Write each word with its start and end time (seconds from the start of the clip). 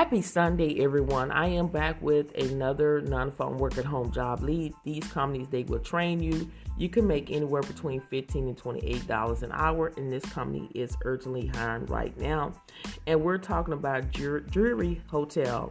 Happy 0.00 0.22
Sunday, 0.22 0.82
everyone. 0.82 1.30
I 1.30 1.48
am 1.48 1.66
back 1.66 2.00
with 2.00 2.34
another 2.34 3.02
non 3.02 3.30
phone 3.30 3.58
work 3.58 3.76
at 3.76 3.84
home 3.84 4.10
job 4.10 4.40
lead. 4.40 4.72
These 4.82 5.04
companies, 5.08 5.48
they 5.50 5.64
will 5.64 5.78
train 5.80 6.22
you. 6.22 6.50
You 6.78 6.88
can 6.88 7.06
make 7.06 7.30
anywhere 7.30 7.60
between 7.60 8.00
15 8.00 8.48
and 8.48 8.56
$28 8.56 9.42
an 9.42 9.50
hour, 9.52 9.92
and 9.98 10.10
this 10.10 10.24
company 10.24 10.70
is 10.74 10.96
urgently 11.04 11.48
hiring 11.48 11.84
right 11.84 12.16
now. 12.18 12.54
And 13.06 13.22
we're 13.22 13.36
talking 13.36 13.74
about 13.74 14.10
Drury 14.10 15.02
Hotel. 15.10 15.70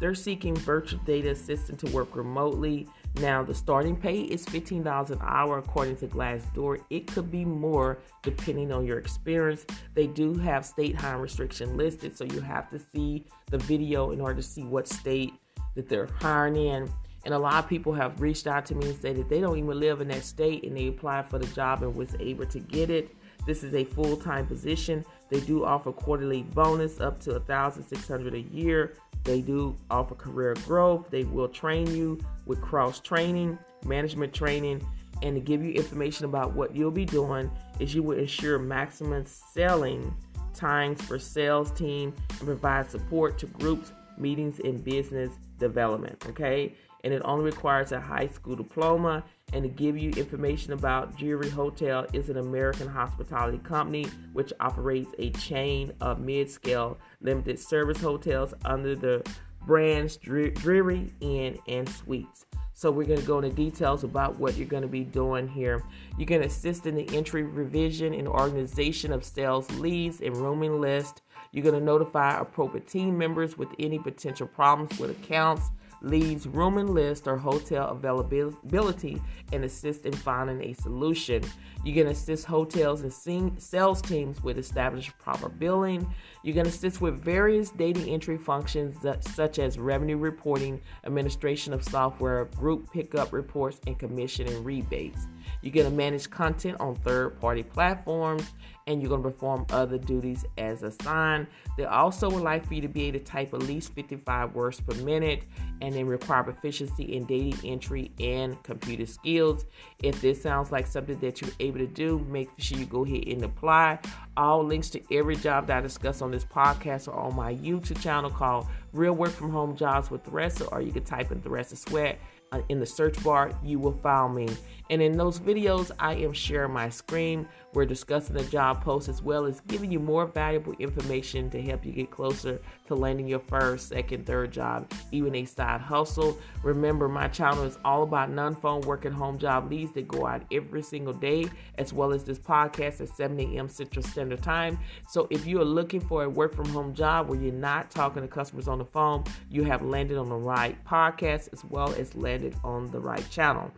They're 0.00 0.14
seeking 0.14 0.56
virtual 0.56 0.98
data 1.04 1.30
assistant 1.30 1.78
to 1.80 1.92
work 1.92 2.16
remotely. 2.16 2.88
Now, 3.16 3.42
the 3.42 3.54
starting 3.54 3.96
pay 3.96 4.22
is 4.22 4.46
$15 4.46 5.10
an 5.10 5.18
hour 5.20 5.58
according 5.58 5.96
to 5.96 6.06
Glassdoor. 6.06 6.82
It 6.90 7.06
could 7.06 7.30
be 7.30 7.44
more 7.44 7.98
depending 8.22 8.72
on 8.72 8.86
your 8.86 8.98
experience. 8.98 9.66
They 9.94 10.06
do 10.06 10.34
have 10.34 10.64
state 10.64 10.96
hiring 10.96 11.20
restriction 11.20 11.76
listed, 11.76 12.16
so 12.16 12.24
you 12.24 12.40
have 12.40 12.70
to 12.70 12.78
see 12.78 13.26
the 13.50 13.58
video 13.58 14.12
in 14.12 14.20
order 14.20 14.36
to 14.36 14.42
see 14.42 14.64
what 14.64 14.88
state 14.88 15.34
that 15.74 15.88
they're 15.88 16.08
hiring 16.20 16.56
in. 16.56 16.90
And 17.24 17.34
a 17.34 17.38
lot 17.38 17.62
of 17.62 17.68
people 17.68 17.92
have 17.92 18.20
reached 18.20 18.46
out 18.46 18.64
to 18.66 18.74
me 18.74 18.88
and 18.88 18.98
said 18.98 19.16
that 19.16 19.28
they 19.28 19.40
don't 19.40 19.58
even 19.58 19.78
live 19.78 20.00
in 20.00 20.08
that 20.08 20.24
state 20.24 20.64
and 20.64 20.74
they 20.76 20.88
applied 20.88 21.28
for 21.28 21.38
the 21.38 21.46
job 21.48 21.82
and 21.82 21.94
was 21.94 22.16
able 22.18 22.46
to 22.46 22.60
get 22.60 22.88
it. 22.88 23.14
This 23.46 23.62
is 23.62 23.74
a 23.74 23.84
full-time 23.84 24.46
position. 24.46 25.04
They 25.28 25.40
do 25.40 25.64
offer 25.64 25.92
quarterly 25.92 26.42
bonus 26.42 27.00
up 27.00 27.20
to 27.20 27.32
1600 27.32 28.34
a 28.34 28.40
year. 28.40 28.94
They 29.24 29.40
do 29.40 29.76
offer 29.90 30.14
career 30.14 30.54
growth. 30.66 31.10
They 31.10 31.24
will 31.24 31.48
train 31.48 31.94
you 31.94 32.18
with 32.46 32.60
cross 32.60 33.00
training, 33.00 33.58
management 33.84 34.32
training, 34.32 34.86
and 35.22 35.34
to 35.34 35.40
give 35.40 35.62
you 35.62 35.72
information 35.72 36.24
about 36.24 36.54
what 36.54 36.74
you'll 36.74 36.90
be 36.90 37.04
doing 37.04 37.50
is 37.78 37.94
you 37.94 38.02
will 38.02 38.18
ensure 38.18 38.58
maximum 38.58 39.24
selling 39.26 40.14
times 40.54 41.02
for 41.02 41.18
sales 41.18 41.70
team 41.72 42.14
and 42.30 42.40
provide 42.40 42.90
support 42.90 43.38
to 43.38 43.46
groups, 43.46 43.92
meetings, 44.16 44.60
and 44.60 44.82
business 44.82 45.30
development. 45.60 46.24
Okay, 46.28 46.74
and 47.04 47.14
it 47.14 47.22
only 47.24 47.44
requires 47.44 47.92
a 47.92 48.00
high 48.00 48.26
school 48.26 48.56
diploma. 48.56 49.24
And 49.52 49.62
to 49.64 49.68
give 49.68 49.98
you 49.98 50.10
information 50.12 50.72
about 50.72 51.18
Drury 51.18 51.50
Hotel 51.50 52.06
is 52.12 52.28
an 52.28 52.36
American 52.36 52.88
hospitality 52.88 53.58
company 53.58 54.06
which 54.32 54.52
operates 54.60 55.12
a 55.18 55.30
chain 55.30 55.92
of 56.00 56.20
mid-scale 56.20 56.98
limited 57.20 57.58
service 57.58 58.00
hotels 58.00 58.54
under 58.64 58.94
the 58.94 59.24
brands 59.66 60.16
Drury 60.16 61.12
Inn 61.20 61.58
and 61.68 61.88
Suites. 61.88 62.46
So 62.80 62.90
we're 62.90 63.04
going 63.04 63.20
to 63.20 63.26
go 63.26 63.40
into 63.40 63.54
details 63.54 64.04
about 64.04 64.38
what 64.38 64.56
you're 64.56 64.66
going 64.66 64.80
to 64.84 64.88
be 64.88 65.04
doing 65.04 65.46
here. 65.46 65.84
You're 66.16 66.24
going 66.24 66.40
to 66.40 66.46
assist 66.46 66.86
in 66.86 66.94
the 66.94 67.14
entry, 67.14 67.42
revision, 67.42 68.14
and 68.14 68.26
organization 68.26 69.12
of 69.12 69.22
sales 69.22 69.70
leads 69.72 70.22
and 70.22 70.34
rooming 70.34 70.80
list. 70.80 71.20
You're 71.52 71.62
going 71.62 71.78
to 71.78 71.84
notify 71.84 72.40
appropriate 72.40 72.88
team 72.88 73.18
members 73.18 73.58
with 73.58 73.68
any 73.78 73.98
potential 73.98 74.46
problems 74.46 74.98
with 74.98 75.10
accounts 75.10 75.70
leads 76.02 76.46
rooming 76.46 76.92
list 76.94 77.26
or 77.26 77.36
hotel 77.36 77.88
availability 77.90 79.20
and 79.52 79.64
assist 79.64 80.06
in 80.06 80.12
finding 80.12 80.62
a 80.62 80.72
solution. 80.74 81.42
You 81.84 81.94
can 81.94 82.08
assist 82.08 82.46
hotels 82.46 83.02
and 83.02 83.60
sales 83.60 84.02
teams 84.02 84.42
with 84.42 84.58
establishing 84.58 85.14
proper 85.18 85.48
billing. 85.48 86.12
You 86.42 86.54
can 86.54 86.66
assist 86.66 87.00
with 87.00 87.22
various 87.22 87.70
data 87.70 88.00
entry 88.00 88.38
functions 88.38 88.96
such 89.20 89.58
as 89.58 89.78
revenue 89.78 90.16
reporting, 90.16 90.80
administration 91.04 91.72
of 91.72 91.84
software, 91.84 92.46
group 92.56 92.90
pickup 92.92 93.32
reports, 93.32 93.80
and 93.86 93.98
commission 93.98 94.46
and 94.46 94.64
rebates. 94.64 95.26
You're 95.62 95.74
going 95.74 95.90
to 95.90 95.94
manage 95.94 96.30
content 96.30 96.78
on 96.80 96.94
third 96.96 97.40
party 97.40 97.62
platforms 97.62 98.50
and 98.86 99.00
you're 99.00 99.08
going 99.08 99.22
to 99.22 99.30
perform 99.30 99.66
other 99.70 99.98
duties 99.98 100.44
as 100.58 100.82
assigned. 100.82 101.46
They 101.76 101.84
also 101.84 102.28
would 102.30 102.42
like 102.42 102.66
for 102.66 102.74
you 102.74 102.80
to 102.80 102.88
be 102.88 103.04
able 103.04 103.18
to 103.18 103.24
type 103.24 103.54
at 103.54 103.62
least 103.62 103.94
55 103.94 104.54
words 104.54 104.80
per 104.80 104.94
minute 105.02 105.44
and 105.80 105.94
then 105.94 106.06
require 106.06 106.42
proficiency 106.42 107.14
in 107.14 107.24
data 107.26 107.56
entry 107.64 108.10
and 108.18 108.60
computer 108.62 109.06
skills. 109.06 109.66
If 110.02 110.20
this 110.20 110.42
sounds 110.42 110.72
like 110.72 110.86
something 110.86 111.18
that 111.20 111.40
you're 111.40 111.52
able 111.60 111.78
to 111.78 111.86
do, 111.86 112.18
make 112.30 112.50
sure 112.58 112.78
you 112.78 112.86
go 112.86 113.04
ahead 113.04 113.24
and 113.28 113.44
apply. 113.44 114.00
All 114.40 114.64
links 114.64 114.88
to 114.88 115.02
every 115.14 115.36
job 115.36 115.66
that 115.66 115.76
I 115.76 115.80
discuss 115.82 116.22
on 116.22 116.30
this 116.30 116.46
podcast 116.46 117.08
are 117.08 117.14
on 117.14 117.36
my 117.36 117.56
YouTube 117.56 118.00
channel 118.00 118.30
called 118.30 118.68
Real 118.94 119.12
Work 119.12 119.32
from 119.32 119.50
Home 119.50 119.76
Jobs 119.76 120.10
with 120.10 120.24
Theresa, 120.24 120.64
or 120.68 120.80
you 120.80 120.92
can 120.92 121.04
type 121.04 121.30
in 121.30 121.42
Theresa 121.42 121.76
Sweat 121.76 122.18
uh, 122.52 122.62
in 122.68 122.80
the 122.80 122.86
search 122.86 123.22
bar, 123.22 123.52
you 123.62 123.78
will 123.78 123.98
find 124.02 124.34
me. 124.34 124.48
And 124.88 125.00
in 125.00 125.16
those 125.16 125.38
videos, 125.38 125.90
I 125.98 126.14
am 126.14 126.32
sharing 126.32 126.72
my 126.72 126.88
screen. 126.88 127.46
We're 127.74 127.84
discussing 127.84 128.34
the 128.34 128.44
job 128.44 128.82
post 128.82 129.08
as 129.08 129.22
well 129.22 129.44
as 129.44 129.60
giving 129.60 129.92
you 129.92 130.00
more 130.00 130.26
valuable 130.26 130.74
information 130.78 131.50
to 131.50 131.62
help 131.62 131.84
you 131.84 131.92
get 131.92 132.10
closer 132.10 132.60
to 132.90 132.96
landing 132.96 133.28
your 133.28 133.38
first, 133.38 133.88
second, 133.88 134.26
third 134.26 134.50
job, 134.50 134.90
even 135.12 135.34
a 135.36 135.44
side 135.44 135.80
hustle. 135.80 136.36
Remember, 136.64 137.08
my 137.08 137.28
channel 137.28 137.62
is 137.62 137.78
all 137.84 138.02
about 138.02 138.30
non 138.30 138.56
phone 138.56 138.80
work 138.82 139.06
at 139.06 139.12
home 139.12 139.38
job 139.38 139.70
leads 139.70 139.92
that 139.92 140.08
go 140.08 140.26
out 140.26 140.42
every 140.50 140.82
single 140.82 141.12
day, 141.12 141.46
as 141.78 141.92
well 141.92 142.12
as 142.12 142.24
this 142.24 142.38
podcast 142.38 143.00
at 143.00 143.08
7 143.08 143.38
a.m. 143.38 143.68
Central 143.68 144.02
Standard 144.02 144.42
Time. 144.42 144.76
So 145.08 145.28
if 145.30 145.46
you 145.46 145.60
are 145.60 145.64
looking 145.64 146.00
for 146.00 146.24
a 146.24 146.28
work 146.28 146.52
from 146.54 146.68
home 146.70 146.92
job 146.92 147.28
where 147.28 147.40
you're 147.40 147.52
not 147.52 147.90
talking 147.92 148.22
to 148.22 148.28
customers 148.28 148.66
on 148.66 148.78
the 148.78 148.84
phone, 148.84 149.22
you 149.48 149.62
have 149.64 149.82
landed 149.82 150.18
on 150.18 150.28
the 150.28 150.36
right 150.36 150.76
podcast 150.84 151.52
as 151.52 151.64
well 151.64 151.94
as 151.94 152.16
landed 152.16 152.56
on 152.64 152.90
the 152.90 152.98
right 152.98 153.28
channel. 153.30 153.70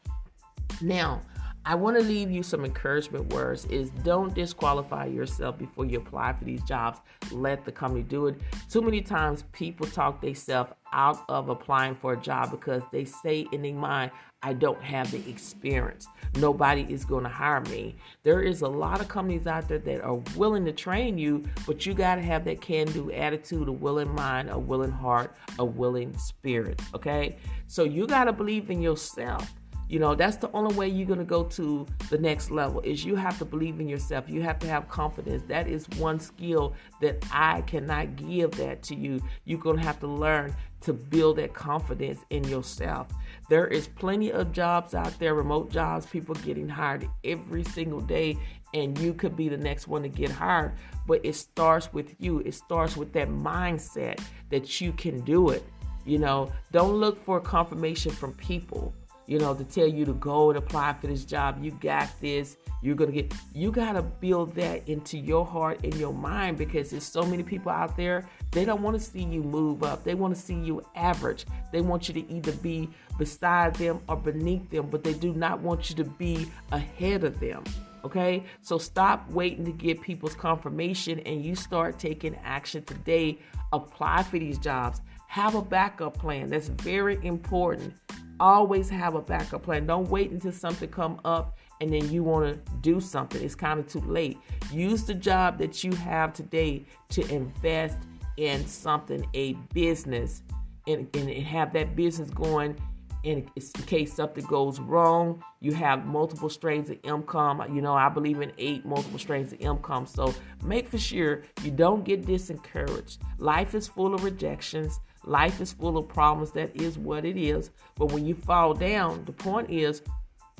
Now, 0.80 1.20
I 1.64 1.76
want 1.76 1.96
to 1.96 2.02
leave 2.02 2.28
you 2.28 2.42
some 2.42 2.64
encouragement 2.64 3.32
words 3.32 3.66
is 3.66 3.90
don't 4.02 4.34
disqualify 4.34 5.06
yourself 5.06 5.58
before 5.58 5.84
you 5.84 5.98
apply 5.98 6.32
for 6.32 6.44
these 6.44 6.62
jobs. 6.64 6.98
Let 7.30 7.64
the 7.64 7.70
company 7.70 8.02
do 8.02 8.26
it. 8.26 8.40
Too 8.68 8.82
many 8.82 9.00
times 9.00 9.44
people 9.52 9.86
talk 9.86 10.20
themselves 10.20 10.72
out 10.92 11.24
of 11.28 11.50
applying 11.50 11.94
for 11.94 12.14
a 12.14 12.16
job 12.16 12.50
because 12.50 12.82
they 12.90 13.04
say 13.04 13.46
in 13.52 13.62
their 13.62 13.74
mind, 13.74 14.10
I 14.42 14.54
don't 14.54 14.82
have 14.82 15.12
the 15.12 15.30
experience. 15.30 16.08
Nobody 16.36 16.84
is 16.88 17.04
going 17.04 17.22
to 17.22 17.30
hire 17.30 17.60
me. 17.60 17.94
There 18.24 18.42
is 18.42 18.62
a 18.62 18.68
lot 18.68 19.00
of 19.00 19.06
companies 19.06 19.46
out 19.46 19.68
there 19.68 19.78
that 19.78 20.00
are 20.00 20.16
willing 20.36 20.64
to 20.64 20.72
train 20.72 21.16
you, 21.16 21.44
but 21.64 21.86
you 21.86 21.94
got 21.94 22.16
to 22.16 22.22
have 22.22 22.44
that 22.46 22.60
can 22.60 22.88
do 22.88 23.12
attitude, 23.12 23.68
a 23.68 23.72
willing 23.72 24.12
mind, 24.12 24.50
a 24.50 24.58
willing 24.58 24.90
heart, 24.90 25.36
a 25.60 25.64
willing 25.64 26.18
spirit. 26.18 26.82
Okay? 26.92 27.36
So 27.68 27.84
you 27.84 28.08
got 28.08 28.24
to 28.24 28.32
believe 28.32 28.68
in 28.68 28.82
yourself. 28.82 29.48
You 29.92 29.98
know, 29.98 30.14
that's 30.14 30.38
the 30.38 30.50
only 30.52 30.74
way 30.74 30.88
you're 30.88 31.06
going 31.06 31.18
to 31.18 31.24
go 31.26 31.44
to 31.44 31.86
the 32.08 32.16
next 32.16 32.50
level 32.50 32.80
is 32.80 33.04
you 33.04 33.14
have 33.14 33.38
to 33.40 33.44
believe 33.44 33.78
in 33.78 33.90
yourself. 33.90 34.24
You 34.26 34.40
have 34.40 34.58
to 34.60 34.66
have 34.66 34.88
confidence. 34.88 35.42
That 35.48 35.68
is 35.68 35.86
one 35.98 36.18
skill 36.18 36.72
that 37.02 37.22
I 37.30 37.60
cannot 37.60 38.16
give 38.16 38.52
that 38.52 38.82
to 38.84 38.94
you. 38.94 39.20
You're 39.44 39.58
going 39.58 39.76
to 39.76 39.82
have 39.82 40.00
to 40.00 40.06
learn 40.06 40.56
to 40.80 40.94
build 40.94 41.36
that 41.36 41.52
confidence 41.52 42.20
in 42.30 42.42
yourself. 42.44 43.08
There 43.50 43.66
is 43.66 43.86
plenty 43.86 44.32
of 44.32 44.50
jobs 44.50 44.94
out 44.94 45.18
there, 45.18 45.34
remote 45.34 45.70
jobs, 45.70 46.06
people 46.06 46.36
getting 46.36 46.70
hired 46.70 47.06
every 47.22 47.62
single 47.62 48.00
day 48.00 48.38
and 48.72 48.98
you 48.98 49.12
could 49.12 49.36
be 49.36 49.50
the 49.50 49.58
next 49.58 49.88
one 49.88 50.00
to 50.04 50.08
get 50.08 50.30
hired, 50.30 50.72
but 51.06 51.20
it 51.22 51.34
starts 51.34 51.92
with 51.92 52.14
you. 52.18 52.38
It 52.38 52.54
starts 52.54 52.96
with 52.96 53.12
that 53.12 53.28
mindset 53.28 54.20
that 54.48 54.80
you 54.80 54.92
can 54.92 55.20
do 55.20 55.50
it. 55.50 55.62
You 56.06 56.18
know, 56.18 56.50
don't 56.72 56.94
look 56.94 57.22
for 57.22 57.40
confirmation 57.40 58.10
from 58.10 58.32
people 58.32 58.94
you 59.26 59.38
know, 59.38 59.54
to 59.54 59.64
tell 59.64 59.86
you 59.86 60.04
to 60.04 60.14
go 60.14 60.50
and 60.50 60.58
apply 60.58 60.94
for 60.94 61.06
this 61.06 61.24
job. 61.24 61.62
You 61.62 61.70
got 61.72 62.08
this. 62.20 62.56
You're 62.82 62.96
going 62.96 63.12
to 63.12 63.22
get, 63.22 63.32
you 63.54 63.70
got 63.70 63.92
to 63.92 64.02
build 64.02 64.54
that 64.56 64.88
into 64.88 65.16
your 65.16 65.46
heart 65.46 65.80
and 65.84 65.94
your 65.94 66.12
mind 66.12 66.58
because 66.58 66.90
there's 66.90 67.04
so 67.04 67.24
many 67.24 67.44
people 67.44 67.70
out 67.70 67.96
there, 67.96 68.28
they 68.50 68.64
don't 68.64 68.82
want 68.82 68.98
to 68.98 69.02
see 69.02 69.22
you 69.22 69.42
move 69.42 69.84
up. 69.84 70.02
They 70.02 70.14
want 70.14 70.34
to 70.34 70.40
see 70.40 70.54
you 70.54 70.84
average. 70.96 71.46
They 71.70 71.80
want 71.80 72.08
you 72.08 72.14
to 72.14 72.32
either 72.32 72.52
be 72.52 72.88
beside 73.18 73.76
them 73.76 74.00
or 74.08 74.16
beneath 74.16 74.68
them, 74.70 74.88
but 74.90 75.04
they 75.04 75.14
do 75.14 75.32
not 75.32 75.60
want 75.60 75.90
you 75.90 75.96
to 75.96 76.04
be 76.04 76.48
ahead 76.72 77.22
of 77.22 77.38
them. 77.38 77.62
Okay, 78.04 78.42
so 78.62 78.78
stop 78.78 79.30
waiting 79.30 79.64
to 79.64 79.70
get 79.70 80.00
people's 80.00 80.34
confirmation 80.34 81.20
and 81.20 81.44
you 81.44 81.54
start 81.54 82.00
taking 82.00 82.34
action 82.42 82.82
today. 82.82 83.38
Apply 83.72 84.24
for 84.24 84.40
these 84.40 84.58
jobs. 84.58 85.00
Have 85.28 85.54
a 85.54 85.62
backup 85.62 86.18
plan. 86.18 86.50
That's 86.50 86.66
very 86.66 87.24
important 87.24 87.94
always 88.42 88.90
have 88.90 89.14
a 89.14 89.22
backup 89.22 89.62
plan. 89.62 89.86
Don't 89.86 90.10
wait 90.10 90.32
until 90.32 90.50
something 90.50 90.88
come 90.88 91.20
up 91.24 91.58
and 91.80 91.92
then 91.92 92.10
you 92.10 92.24
want 92.24 92.52
to 92.66 92.72
do 92.80 93.00
something. 93.00 93.42
It's 93.42 93.54
kind 93.54 93.78
of 93.78 93.86
too 93.86 94.00
late. 94.00 94.38
Use 94.72 95.04
the 95.04 95.14
job 95.14 95.58
that 95.58 95.84
you 95.84 95.92
have 95.92 96.32
today 96.32 96.84
to 97.10 97.26
invest 97.32 97.98
in 98.36 98.66
something, 98.66 99.24
a 99.34 99.52
business, 99.72 100.42
and, 100.88 101.08
and 101.14 101.30
have 101.30 101.72
that 101.74 101.94
business 101.94 102.30
going 102.30 102.76
in, 103.22 103.48
case 103.86 104.12
something 104.12 104.44
goes 104.46 104.80
wrong. 104.80 105.42
You 105.60 105.72
have 105.74 106.04
multiple 106.04 106.48
streams 106.48 106.90
of 106.90 106.98
income. 107.04 107.62
You 107.72 107.80
know, 107.80 107.94
I 107.94 108.08
believe 108.08 108.40
in 108.40 108.52
eight 108.58 108.84
multiple 108.84 109.20
streams 109.20 109.52
of 109.52 109.60
income. 109.60 110.06
So 110.06 110.34
make 110.64 110.88
for 110.88 110.98
sure 110.98 111.42
you 111.62 111.70
don't 111.70 112.04
get 112.04 112.26
disencouraged. 112.26 113.18
Life 113.38 113.76
is 113.76 113.86
full 113.86 114.14
of 114.14 114.24
rejections. 114.24 114.98
Life 115.24 115.60
is 115.60 115.72
full 115.72 115.96
of 115.96 116.08
problems. 116.08 116.50
That 116.52 116.74
is 116.74 116.98
what 116.98 117.24
it 117.24 117.36
is. 117.36 117.70
But 117.96 118.12
when 118.12 118.26
you 118.26 118.34
fall 118.34 118.74
down, 118.74 119.24
the 119.24 119.32
point 119.32 119.70
is, 119.70 120.02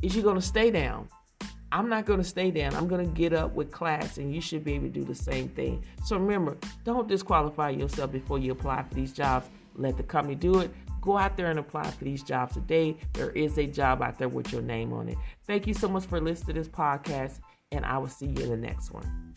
is 0.03 0.15
you're 0.15 0.25
going 0.25 0.37
to 0.37 0.43
stay 0.43 0.71
down. 0.71 1.09
I'm 1.73 1.89
not 1.89 2.05
going 2.05 2.19
to 2.19 2.25
stay 2.25 2.51
down. 2.51 2.75
I'm 2.75 2.87
going 2.87 3.05
to 3.07 3.13
get 3.13 3.33
up 3.33 3.55
with 3.55 3.73
class, 3.73 4.19
and 4.19 4.35
you 4.35 4.43
should 4.43 4.63
be 4.63 4.75
able 4.75 4.89
to 4.89 4.93
do 4.93 5.05
the 5.05 5.15
same 5.15 5.49
thing. 5.49 5.83
So 6.05 6.19
remember, 6.19 6.59
don't 6.85 7.09
disqualify 7.09 7.71
yourself 7.71 8.13
before 8.13 8.39
you 8.39 8.53
apply 8.53 8.83
for 8.83 8.95
these 8.95 9.13
jobs. 9.13 9.49
Let 9.75 9.97
the 9.97 10.03
company 10.03 10.35
do 10.35 10.61
it. 10.61 10.71
Go 11.01 11.17
out 11.17 11.37
there 11.37 11.51
and 11.51 11.59
apply 11.59 11.91
for 11.91 12.05
these 12.05 12.23
jobs 12.23 12.55
today. 12.55 12.97
There 13.15 13.31
is 13.31 13.59
a 13.59 13.67
job 13.67 14.03
out 14.03 14.19
there 14.19 14.29
with 14.29 14.53
your 14.53 14.63
name 14.63 14.93
on 14.93 15.09
it. 15.09 15.17
Thank 15.47 15.67
you 15.67 15.75
so 15.75 15.89
much 15.89 16.05
for 16.05 16.21
listening 16.21 16.55
to 16.55 16.61
this 16.61 16.69
podcast, 16.69 17.41
and 17.73 17.87
I 17.87 17.97
will 17.99 18.09
see 18.09 18.27
you 18.27 18.45
in 18.45 18.51
the 18.51 18.57
next 18.57 18.93
one. 18.93 19.35